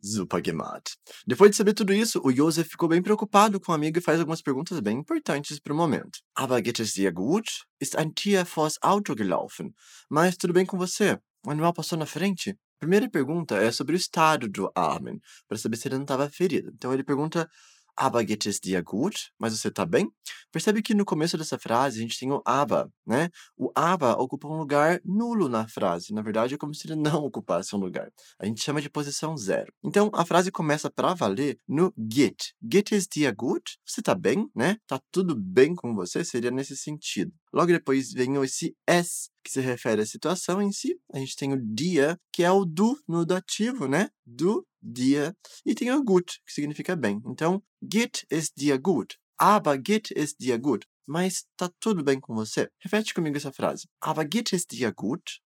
Super 0.00 0.40
gemacht. 0.40 0.98
Depois 1.24 1.52
de 1.52 1.56
saber 1.56 1.74
tudo 1.76 1.92
isso, 1.92 2.20
o 2.24 2.32
Josef 2.32 2.68
ficou 2.68 2.88
bem 2.88 3.00
preocupado 3.00 3.60
com 3.60 3.70
o 3.70 3.74
amigo 3.76 4.00
e 4.00 4.02
faz 4.02 4.18
algumas 4.18 4.42
perguntas 4.42 4.80
bem 4.80 4.98
importantes 4.98 5.60
para 5.60 5.72
o 5.72 5.76
momento. 5.76 6.18
Aber 6.34 6.60
geht 6.60 6.80
es 6.80 6.94
dir 6.94 7.12
gut? 7.12 7.64
Ist 7.78 7.94
ein 7.94 8.12
Tier 8.12 8.44
vors 8.44 8.76
Auto 8.82 9.14
gelaufen? 9.14 9.72
Mas 10.10 10.36
tudo 10.36 10.52
bem 10.52 10.66
com 10.66 10.76
você? 10.76 11.16
O 11.46 11.50
animal 11.52 11.72
passou 11.72 11.96
na 11.96 12.06
frente? 12.06 12.58
Primeira 12.80 13.08
pergunta 13.08 13.54
é 13.54 13.70
sobre 13.70 13.94
o 13.94 13.96
estado 13.96 14.48
do 14.48 14.68
Armin, 14.74 15.20
para 15.46 15.56
saber 15.56 15.76
se 15.76 15.86
ele 15.86 15.94
não 15.94 16.02
estava 16.02 16.28
ferido. 16.28 16.72
Então 16.74 16.92
ele 16.92 17.04
pergunta 17.04 17.48
Aber 17.96 18.24
geht 18.24 18.46
es 18.46 18.60
dir 18.60 18.82
gut? 18.82 19.30
Mas 19.38 19.58
você 19.58 19.70
tá 19.70 19.84
bem? 19.84 20.10
Percebe 20.50 20.82
que 20.82 20.94
no 20.94 21.04
começo 21.04 21.36
dessa 21.36 21.58
frase 21.58 21.98
a 21.98 22.02
gente 22.02 22.18
tem 22.18 22.30
o 22.32 22.42
aber, 22.44 22.88
né? 23.06 23.30
O 23.56 23.70
aber 23.74 24.18
ocupa 24.18 24.48
um 24.48 24.58
lugar 24.58 25.00
nulo 25.04 25.48
na 25.48 25.68
frase. 25.68 26.12
Na 26.12 26.22
verdade, 26.22 26.54
é 26.54 26.58
como 26.58 26.74
se 26.74 26.86
ele 26.86 26.96
não 26.96 27.24
ocupasse 27.24 27.74
um 27.74 27.78
lugar. 27.78 28.10
A 28.38 28.46
gente 28.46 28.62
chama 28.62 28.80
de 28.80 28.90
posição 28.90 29.36
zero. 29.36 29.72
Então, 29.82 30.10
a 30.14 30.24
frase 30.24 30.50
começa 30.50 30.90
para 30.90 31.14
valer 31.14 31.58
no 31.68 31.92
geht. 31.96 32.54
Geht 32.62 32.94
es 32.94 33.06
dir 33.06 33.34
gut? 33.34 33.78
Você 33.84 34.02
tá 34.02 34.14
bem, 34.14 34.48
né? 34.54 34.76
Tá 34.86 35.00
tudo 35.10 35.34
bem 35.34 35.74
com 35.74 35.94
você? 35.94 36.24
Seria 36.24 36.50
nesse 36.50 36.76
sentido. 36.76 37.32
Logo 37.52 37.70
depois 37.70 38.12
vem 38.12 38.42
esse 38.42 38.74
es, 38.86 39.30
que 39.44 39.50
se 39.50 39.60
refere 39.60 40.00
à 40.00 40.06
situação 40.06 40.62
em 40.62 40.72
si. 40.72 40.98
A 41.12 41.18
gente 41.18 41.36
tem 41.36 41.52
o 41.52 41.60
dia, 41.60 42.18
que 42.32 42.42
é 42.42 42.50
o 42.50 42.64
do 42.64 42.98
no 43.06 43.26
dativo, 43.26 43.86
né? 43.86 44.08
Do 44.24 44.66
dia. 44.80 45.36
E 45.66 45.74
tem 45.74 45.92
o 45.92 46.02
gut, 46.02 46.40
que 46.46 46.52
significa 46.52 46.96
bem. 46.96 47.20
Então, 47.26 47.62
geht 47.82 48.24
es 48.30 48.50
dir 48.56 48.78
gut. 48.78 49.18
Aber 49.38 49.76
geht 49.76 50.12
es 50.16 50.34
dir 50.34 50.58
gut. 50.58 50.86
Mas 51.06 51.44
tá 51.56 51.70
tudo 51.78 52.02
bem 52.02 52.20
com 52.20 52.34
você? 52.34 52.70
Repete 52.80 53.12
comigo 53.12 53.36
essa 53.36 53.52
frase. 53.52 53.86
Aber 54.00 54.24
geht 54.24 54.52
es 54.54 54.64
dir 54.64 54.92
gut? 54.94 55.42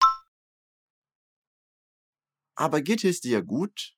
Aber 2.54 2.80
geht 2.80 3.04
es 3.04 3.20
dir 3.20 3.42
gut? 3.42 3.96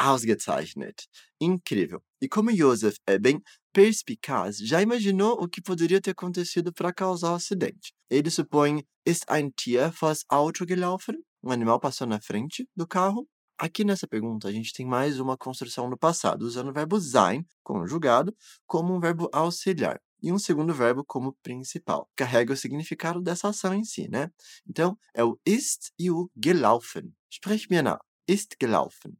Ausgezeichnet. 0.00 1.06
Incrível. 1.38 2.02
E 2.22 2.26
como 2.26 2.56
Joseph 2.56 2.96
é 3.06 3.18
bem 3.18 3.42
perspicaz, 3.70 4.56
já 4.56 4.80
imaginou 4.80 5.32
o 5.34 5.46
que 5.46 5.60
poderia 5.60 6.00
ter 6.00 6.12
acontecido 6.12 6.72
para 6.72 6.92
causar 6.92 7.32
o 7.32 7.34
acidente. 7.34 7.92
Ele 8.08 8.30
supõe: 8.30 8.82
Ist 9.06 9.24
ein 9.28 9.50
Tier 9.54 9.92
vors 9.92 10.24
Auto 10.28 10.66
gelaufen? 10.66 11.16
Um 11.42 11.50
animal 11.50 11.78
passou 11.78 12.06
na 12.06 12.20
frente 12.20 12.66
do 12.74 12.86
carro? 12.86 13.28
Aqui 13.58 13.84
nessa 13.84 14.08
pergunta, 14.08 14.48
a 14.48 14.52
gente 14.52 14.72
tem 14.72 14.86
mais 14.86 15.20
uma 15.20 15.36
construção 15.36 15.90
no 15.90 15.98
passado, 15.98 16.42
usando 16.46 16.70
o 16.70 16.72
verbo 16.72 16.98
sein, 16.98 17.44
conjugado, 17.62 18.34
como 18.66 18.94
um 18.94 18.98
verbo 18.98 19.28
auxiliar, 19.34 20.00
e 20.22 20.32
um 20.32 20.38
segundo 20.38 20.72
verbo 20.72 21.04
como 21.04 21.36
principal. 21.42 22.08
Carrega 22.16 22.54
o 22.54 22.56
significado 22.56 23.20
dessa 23.20 23.48
ação 23.48 23.74
em 23.74 23.84
si, 23.84 24.08
né? 24.08 24.30
Então, 24.66 24.96
é 25.14 25.22
o 25.22 25.38
ist 25.44 25.92
e 25.98 26.10
o 26.10 26.30
gelaufen. 26.42 27.12
Sprich 27.30 27.68
mir 27.68 27.82
nach. 27.82 28.00
Ist 28.26 28.56
gelaufen 28.58 29.18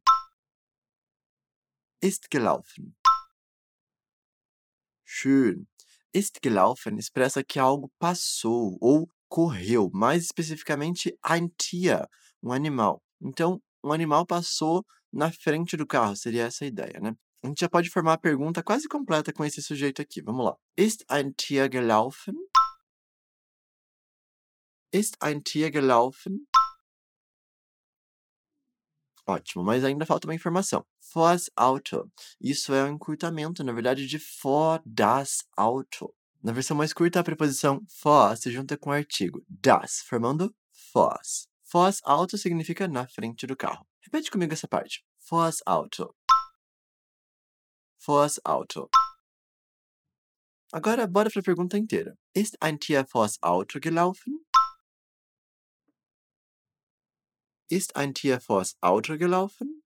ist 2.01 2.29
gelaufen. 2.29 2.95
Schön. 5.05 5.67
Ist 6.13 6.41
gelaufen 6.41 6.97
expressa 6.97 7.43
que 7.43 7.59
algo 7.59 7.89
passou 7.99 8.77
ou 8.81 9.07
correu, 9.29 9.89
mais 9.93 10.25
especificamente 10.25 11.17
ein 11.21 11.49
Tier, 11.57 12.07
um 12.43 12.51
animal. 12.51 13.01
Então, 13.21 13.61
um 13.83 13.93
animal 13.93 14.25
passou 14.25 14.83
na 15.11 15.31
frente 15.31 15.77
do 15.77 15.87
carro, 15.87 16.15
seria 16.15 16.45
essa 16.45 16.65
a 16.65 16.67
ideia, 16.67 16.99
né? 16.99 17.15
A 17.43 17.47
gente 17.47 17.61
já 17.61 17.69
pode 17.69 17.89
formar 17.89 18.13
a 18.13 18.17
pergunta 18.17 18.61
quase 18.61 18.87
completa 18.87 19.33
com 19.33 19.43
esse 19.43 19.61
sujeito 19.61 20.01
aqui. 20.01 20.21
Vamos 20.21 20.45
lá. 20.45 20.55
Ist 20.77 21.05
ein 21.09 21.33
Tier 21.35 21.69
gelaufen? 21.69 22.35
Ist 24.93 25.15
ein 25.21 25.41
Tier 25.41 25.71
gelaufen? 25.71 26.45
Ótimo, 29.27 29.63
mas 29.63 29.83
ainda 29.83 30.05
falta 30.05 30.27
uma 30.27 30.35
informação. 30.35 30.85
Vors 31.13 31.49
Auto. 31.55 32.11
Isso 32.39 32.73
é 32.73 32.83
um 32.83 32.93
encurtamento, 32.93 33.63
na 33.63 33.71
verdade, 33.71 34.07
de 34.07 34.19
vor 34.41 34.81
das 34.85 35.43
Auto. 35.55 36.13
Na 36.43 36.51
versão 36.51 36.75
mais 36.75 36.91
curta, 36.91 37.19
a 37.19 37.23
preposição 37.23 37.81
vor 38.01 38.35
se 38.35 38.51
junta 38.51 38.75
com 38.77 38.89
o 38.89 38.93
artigo 38.93 39.43
das, 39.47 40.01
formando 40.01 40.53
vors. 40.93 41.47
Vors 41.71 42.01
Auto 42.03 42.37
significa 42.37 42.87
na 42.87 43.07
frente 43.07 43.45
do 43.45 43.55
carro. 43.55 43.85
Repete 44.01 44.31
comigo 44.31 44.51
essa 44.51 44.67
parte. 44.67 45.05
Vors 45.29 45.61
Auto. 45.65 46.13
Vors 48.05 48.39
Auto. 48.43 48.89
Agora, 50.73 51.05
bora 51.05 51.29
para 51.29 51.41
a 51.41 51.43
pergunta 51.43 51.77
inteira. 51.77 52.17
Ist 52.33 52.57
ein 52.59 52.77
Tier 52.77 53.05
vors 53.05 53.37
Auto 53.41 53.79
gelaufen? 53.79 54.39
Ist 57.71 57.95
ein 57.95 58.13
Tier 58.13 58.41
vors 58.41 58.75
Auto 58.81 59.17
gelaufen? 59.17 59.81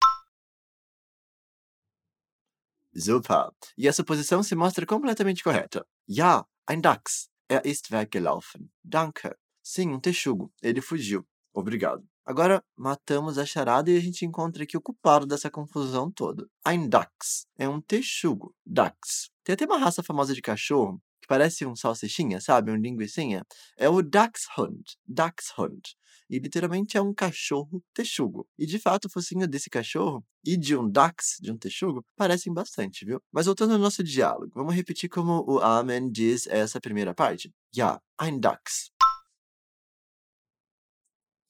Super! 2.96 3.52
E 3.78 3.88
essa 3.88 4.04
posição 4.04 4.42
se 4.42 4.56
mostra 4.56 4.88
completamente 4.88 5.44
correta. 5.44 5.86
Ja, 6.08 6.48
ein 6.66 6.82
Dachs. 6.82 7.30
Er 7.48 7.64
ist 7.64 7.92
weggelaufen. 7.92 8.72
Danke. 8.84 9.36
Sim, 9.62 9.94
um 9.94 10.00
texugo. 10.00 10.52
Ele 10.64 10.82
fugiu. 10.82 11.28
Obrigado. 11.54 12.04
Agora, 12.26 12.64
matamos 12.76 13.38
a 13.38 13.46
charada 13.46 13.92
e 13.92 13.98
a 13.98 14.02
gente 14.02 14.26
encontra 14.26 14.64
aqui 14.64 14.76
o 14.76 14.82
culpado 14.82 15.28
dessa 15.28 15.52
confusão 15.52 16.12
toda. 16.12 16.50
Ein 16.66 16.90
Dachs 16.90 17.46
é 17.56 17.70
um 17.70 17.80
texugo. 17.80 18.56
Dachs. 18.66 19.30
Tem 19.44 19.54
até 19.54 19.64
uma 19.66 19.78
raça 19.78 20.02
famosa 20.02 20.34
de 20.34 20.42
cachorro 20.42 21.00
que 21.26 21.28
parece 21.28 21.66
um 21.66 21.76
salsichinha, 21.76 22.40
sabe? 22.40 22.72
Um 22.72 22.76
linguicinha. 22.76 23.44
É 23.78 23.90
o 23.90 24.04
Dachshund. 24.04 24.84
Dachshund 25.08 25.82
e 26.30 26.40
literalmente 26.40 26.98
é 26.98 27.02
um 27.02 27.14
cachorro 27.14 27.84
texugo. 27.94 28.48
E 28.58 28.66
de 28.66 28.80
fato, 28.80 29.06
o 29.06 29.10
focinho 29.10 29.48
desse 29.48 29.70
cachorro 29.70 30.26
e 30.44 30.58
de 30.58 30.76
um 30.76 30.90
dachs, 30.90 31.38
de 31.40 31.52
um 31.52 31.58
texugo, 31.58 32.04
parecem 32.16 32.54
bastante, 32.54 33.06
viu? 33.06 33.22
Mas 33.32 33.46
voltando 33.46 33.74
ao 33.74 33.80
nosso 33.80 34.04
diálogo, 34.04 34.52
vamos 34.56 34.74
repetir 34.74 35.10
como 35.10 35.44
o 35.48 35.60
Amen 35.60 36.12
diz 36.12 36.48
essa 36.48 36.82
primeira 36.82 37.14
parte. 37.14 37.54
Ja, 37.76 38.02
ein 38.20 38.40
Dachs. 38.40 38.92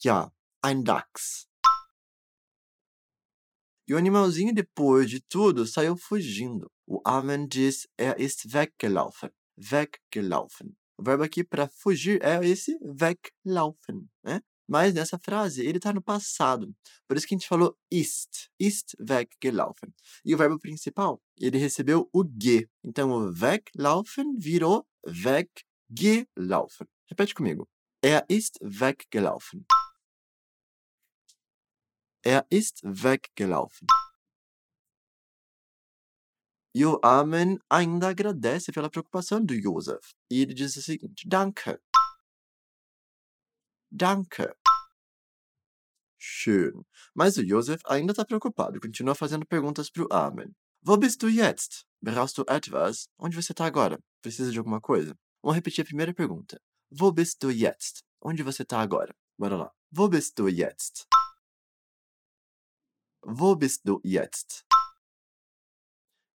Ja, 0.03 0.31
ein 0.63 0.83
Dachs. 0.83 1.47
E 3.87 3.93
o 3.93 3.97
animalzinho, 3.97 4.53
depois 4.53 5.09
de 5.09 5.21
tudo, 5.21 5.65
saiu 5.65 5.95
fugindo. 5.95 6.71
O 6.87 7.01
Amen 7.05 7.47
diz, 7.47 7.87
er 7.97 8.19
ist 8.19 8.51
weggelaufen. 8.51 9.31
Weggelaufen. 9.57 10.75
O 10.97 11.03
verbo 11.03 11.23
aqui 11.23 11.43
para 11.43 11.67
fugir 11.67 12.23
é 12.23 12.45
esse 12.45 12.77
weglaufen, 12.81 14.07
né? 14.23 14.41
Mas 14.67 14.93
nessa 14.93 15.19
frase, 15.19 15.63
ele 15.63 15.77
está 15.77 15.93
no 15.93 16.01
passado. 16.01 16.73
Por 17.07 17.15
isso 17.15 17.27
que 17.27 17.35
a 17.35 17.37
gente 17.37 17.47
falou 17.47 17.77
ist. 17.91 18.49
Ist 18.59 18.95
weggelaufen. 18.99 19.93
E 20.23 20.33
o 20.33 20.37
verbo 20.37 20.57
principal, 20.57 21.21
ele 21.39 21.57
recebeu 21.57 22.09
o 22.11 22.23
ge. 22.23 22.67
Então, 22.83 23.11
o 23.11 23.31
weglaufen 23.31 24.37
virou 24.37 24.87
weggelaufen. 25.05 26.87
Repete 27.07 27.35
comigo. 27.35 27.69
Er 28.01 28.25
ist 28.27 28.57
weggelaufen. 28.61 29.65
Er 32.23 32.45
ist 32.49 32.81
weggelaufen. 32.83 33.85
E 36.75 36.85
o 36.85 36.99
Armin 37.01 37.57
ainda 37.69 38.09
agradece 38.09 38.69
pela 38.69 38.89
preocupação 38.89 39.39
do 39.39 39.55
Josef. 39.55 40.13
E 40.29 40.41
ele 40.41 40.53
diz 40.53 40.75
o 40.75 40.81
seguinte: 40.81 41.25
Danke. 41.25 41.79
Danke. 43.89 44.53
Schön. 46.19 46.83
Mas 47.15 47.37
o 47.37 47.47
Josef 47.47 47.81
ainda 47.87 48.11
está 48.11 48.25
preocupado 48.25 48.81
continua 48.81 49.15
fazendo 49.15 49.45
perguntas 49.45 49.89
para 49.89 50.03
o 50.03 50.07
Armin. 50.11 50.53
Wo 50.85 50.97
bist 50.97 51.21
du 51.21 51.29
jetzt? 51.29 51.85
Brauchst 52.01 52.35
du 52.35 52.43
etwas? 52.49 53.07
Onde 53.17 53.37
você 53.41 53.53
está 53.53 53.65
agora? 53.65 53.97
Precisa 54.21 54.51
de 54.51 54.57
alguma 54.57 54.81
coisa? 54.81 55.15
Vamos 55.41 55.55
repetir 55.55 55.81
a 55.81 55.85
primeira 55.85 56.13
pergunta. 56.13 56.59
Wo 56.91 57.09
bist 57.09 57.41
du 57.41 57.51
jetzt? 57.51 58.03
Onde 58.21 58.43
você 58.43 58.63
está 58.63 58.81
agora? 58.81 59.15
Bora 59.39 59.55
lá. 59.55 59.71
Wo 59.93 60.09
bist 60.09 60.37
du 60.37 60.49
jetzt? 60.49 61.07
Wo 63.23 63.55
bist 63.55 63.81
du 63.85 64.01
jetzt? 64.03 64.65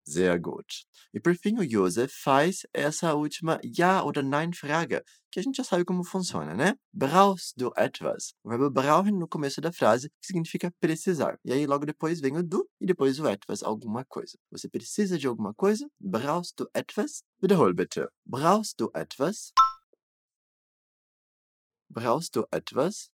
Sehr 0.05 0.39
gut. 0.41 0.87
E 1.13 1.21
por 1.21 1.35
fim, 1.37 1.59
o 1.59 1.69
Josef 1.69 2.13
faz 2.23 2.67
essa 2.73 3.15
última 3.15 3.61
Ja- 3.65 4.03
oder 4.03 4.23
Nein-Frage, 4.23 5.03
que 5.31 5.39
a 5.39 5.43
gente 5.43 5.57
já 5.57 5.65
sabe 5.65 5.85
como 5.85 6.03
funciona, 6.05 6.55
né? 6.55 6.75
Brauchst 6.93 7.55
du 7.57 7.71
etwas? 7.77 8.35
O 8.43 8.49
verbo 8.49 8.71
brauchen 8.71 9.17
no 9.19 9.29
começo 9.29 9.61
da 9.61 9.73
frase, 9.73 10.09
que 10.21 10.27
significa 10.27 10.73
precisar. 10.81 11.39
E 11.45 11.53
aí 11.53 11.67
logo 11.67 11.87
depois 11.87 12.21
vem 12.21 12.37
o 12.37 12.43
du 12.43 12.69
e 12.81 12.87
depois 12.87 13.21
o 13.21 13.29
etwas, 13.29 13.63
alguma 13.63 14.05
coisa. 14.05 14.37
Você 14.51 14.69
precisa 14.69 15.19
de 15.19 15.27
alguma 15.27 15.55
coisa? 15.55 15.89
Brauchst 16.01 16.57
du 16.57 16.69
etwas? 16.75 17.23
Wiederhol 17.41 17.75
bitte. 17.75 18.07
Brauchst 18.25 18.79
du 18.79 18.91
etwas? 18.95 19.53
Brauchst 21.89 22.35
du 22.35 22.47
etwas? 22.53 23.11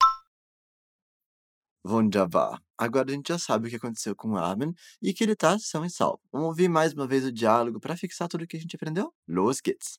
Wunderbar. 1.85 2.61
Agora 2.77 3.11
a 3.11 3.13
gente 3.13 3.29
já 3.29 3.39
sabe 3.39 3.67
o 3.67 3.71
que 3.71 3.77
aconteceu 3.77 4.15
com 4.15 4.33
o 4.33 4.37
Armin 4.37 4.75
e 5.03 5.13
que 5.13 5.25
ele 5.25 5.35
tá 5.37 5.59
são 5.59 5.85
e 5.85 5.91
salvo. 5.91 6.21
Vamos 6.33 6.49
ouvir 6.49 6.69
mais 6.69 6.93
uma 6.93 7.07
vez 7.07 7.25
o 7.25 7.33
diálogo 7.33 7.81
para 7.81 7.97
fixar 7.97 8.29
tudo 8.29 8.45
o 8.45 8.47
que 8.47 8.57
a 8.57 8.61
gente 8.61 8.77
aprendeu? 8.77 9.13
Los 9.27 9.61
geht's. 9.65 9.99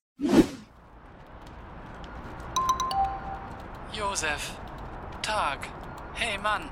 Josef. 3.93 4.55
Tag. 5.21 5.67
Hey 6.15 6.37
Mann. 6.37 6.69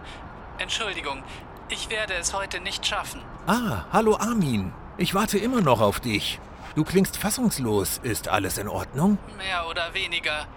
Entschuldigung, 0.59 1.23
ich 1.69 1.89
werde 1.89 2.13
es 2.13 2.33
heute 2.33 2.59
nicht 2.59 2.85
schaffen. 2.85 3.21
Ah, 3.47 3.85
hallo 3.91 4.15
Armin. 4.17 4.71
Ich 4.97 5.13
warte 5.13 5.37
immer 5.37 5.61
noch 5.61 5.81
auf 5.81 5.99
dich. 5.99 6.39
Du 6.75 6.83
klingst 6.83 7.17
fassungslos. 7.17 7.99
Ist 8.03 8.27
alles 8.27 8.57
in 8.57 8.67
Ordnung? 8.67 9.17
Mehr 9.37 9.67
oder 9.67 9.93
weniger. 9.93 10.47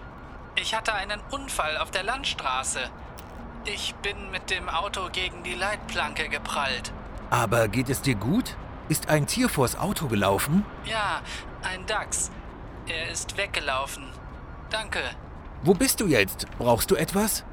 Ich 0.55 0.75
hatte 0.75 0.93
einen 0.93 1.19
Unfall 1.31 1.77
auf 1.77 1.91
der 1.91 2.03
Landstraße. 2.03 2.79
Ich 3.65 3.95
bin 4.01 4.29
mit 4.29 4.49
dem 4.49 4.67
Auto 4.67 5.09
gegen 5.09 5.41
die 5.43 5.53
Leitplanke 5.53 6.27
geprallt. 6.27 6.91
Aber 7.29 7.69
geht 7.69 7.89
es 7.89 8.01
dir 8.01 8.15
gut? 8.15 8.57
Ist 8.89 9.07
ein 9.07 9.25
Tier 9.25 9.47
vors 9.47 9.77
Auto 9.77 10.09
gelaufen? 10.09 10.65
Ja, 10.85 11.23
ein 11.61 11.85
Dachs. 11.85 12.29
Er 12.87 13.09
ist 13.09 13.37
weggelaufen. 13.37 14.03
Danke. 14.69 14.99
Wo 15.63 15.73
bist 15.73 16.01
du 16.01 16.07
jetzt? 16.07 16.45
Brauchst 16.57 16.91
du 16.91 16.95
etwas? 16.97 17.45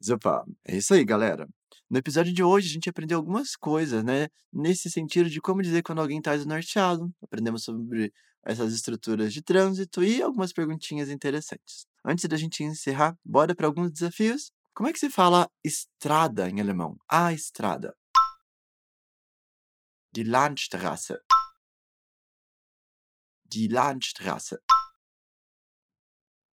Super. 0.00 0.44
É 0.64 0.76
isso 0.76 0.92
aí, 0.92 1.04
galera. 1.04 1.46
No 1.88 1.98
episódio 1.98 2.32
de 2.32 2.42
hoje, 2.42 2.68
a 2.68 2.72
gente 2.72 2.90
aprendeu 2.90 3.18
algumas 3.18 3.54
coisas, 3.54 4.02
né? 4.02 4.26
Nesse 4.52 4.90
sentido 4.90 5.30
de 5.30 5.40
como 5.40 5.62
dizer 5.62 5.84
quando 5.84 6.00
alguém 6.00 6.18
está 6.18 6.34
desnorteado. 6.34 7.12
Aprendemos 7.22 7.62
sobre 7.62 8.12
essas 8.44 8.72
estruturas 8.72 9.32
de 9.32 9.40
trânsito 9.40 10.02
e 10.02 10.20
algumas 10.20 10.52
perguntinhas 10.52 11.10
interessantes. 11.10 11.86
Antes 12.04 12.28
da 12.28 12.36
gente 12.36 12.64
encerrar, 12.64 13.16
bora 13.24 13.54
para 13.54 13.68
alguns 13.68 13.92
desafios? 13.92 14.50
Como 14.76 14.90
é 14.90 14.92
que 14.92 14.98
se 14.98 15.08
fala 15.08 15.50
estrada 15.64 16.50
em 16.50 16.60
alemão? 16.60 16.98
A 17.08 17.32
estrada. 17.32 17.96
Die 20.12 20.22
Landstraße. 20.22 21.16
Die 23.46 23.68
Landstraße. 23.68 24.58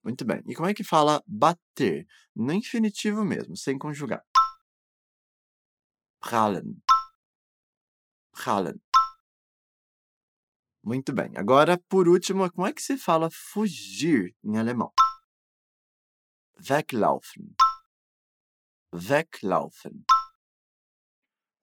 Muito 0.05 0.23
bem. 0.23 0.41
E 0.47 0.55
como 0.55 0.69
é 0.69 0.73
que 0.73 0.85
fala 0.85 1.21
bater? 1.27 2.07
No 2.33 2.53
infinitivo 2.53 3.25
mesmo, 3.25 3.57
sem 3.57 3.77
conjugar. 3.77 4.23
Prallen. 6.21 6.81
Prallen. 8.31 8.81
Muito 10.81 11.11
bem. 11.13 11.33
Agora, 11.35 11.77
por 11.89 12.07
último, 12.07 12.49
como 12.53 12.67
é 12.67 12.71
que 12.71 12.81
se 12.81 12.97
fala 12.97 13.29
fugir 13.29 14.33
em 14.41 14.57
alemão? 14.57 14.93
Weglaufen. 16.69 17.53
Weglaufen. 18.93 20.03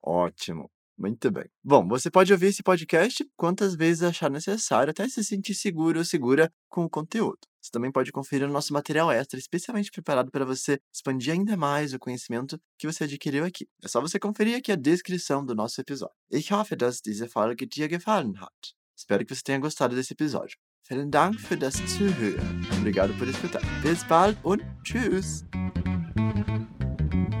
Ótimo. 0.03 0.69
Muito 0.97 1.31
bem. 1.31 1.45
Bom, 1.63 1.87
você 1.87 2.11
pode 2.11 2.31
ouvir 2.31 2.47
esse 2.47 2.61
podcast 2.61 3.27
quantas 3.35 3.75
vezes 3.75 4.03
achar 4.03 4.29
necessário 4.29 4.91
até 4.91 5.09
se 5.09 5.23
sentir 5.23 5.55
seguro 5.55 5.97
ou 5.97 6.05
segura 6.05 6.53
com 6.69 6.85
o 6.85 6.89
conteúdo. 6.89 7.39
Você 7.59 7.71
também 7.71 7.91
pode 7.91 8.11
conferir 8.11 8.47
o 8.47 8.51
nosso 8.51 8.71
material 8.71 9.11
extra, 9.11 9.39
especialmente 9.39 9.89
preparado 9.89 10.29
para 10.29 10.45
você 10.45 10.79
expandir 10.93 11.33
ainda 11.33 11.57
mais 11.57 11.93
o 11.93 11.99
conhecimento 11.99 12.59
que 12.77 12.85
você 12.85 13.05
adquiriu 13.05 13.43
aqui. 13.43 13.67
É 13.83 13.87
só 13.87 13.99
você 13.99 14.19
conferir 14.19 14.55
aqui 14.55 14.71
a 14.71 14.75
descrição 14.75 15.43
do 15.43 15.55
nosso 15.55 15.81
episódio. 15.81 16.15
Ich 16.29 16.53
hoffe, 16.53 16.75
dass 16.75 17.01
diese 17.01 17.27
Folge 17.27 17.65
dir 17.65 17.89
gefallen 17.89 18.35
hat. 18.37 18.75
Espero 18.95 19.25
que 19.25 19.33
você 19.33 19.41
tenha 19.41 19.57
gostado 19.59 19.95
desse 19.95 20.13
episódio. 20.13 20.57
Vielen 20.87 21.09
Dank 21.09 21.39
für 21.39 21.57
das 21.57 21.75
Zuhören. 21.75 22.61
Obrigado 22.77 23.13
por 23.17 23.27
escutar. 23.27 23.61
Bis 23.81 24.03
bald 24.03 24.37
und 24.43 24.61
tschüss. 24.83 25.45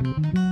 Thank 0.03 0.35
you. 0.35 0.50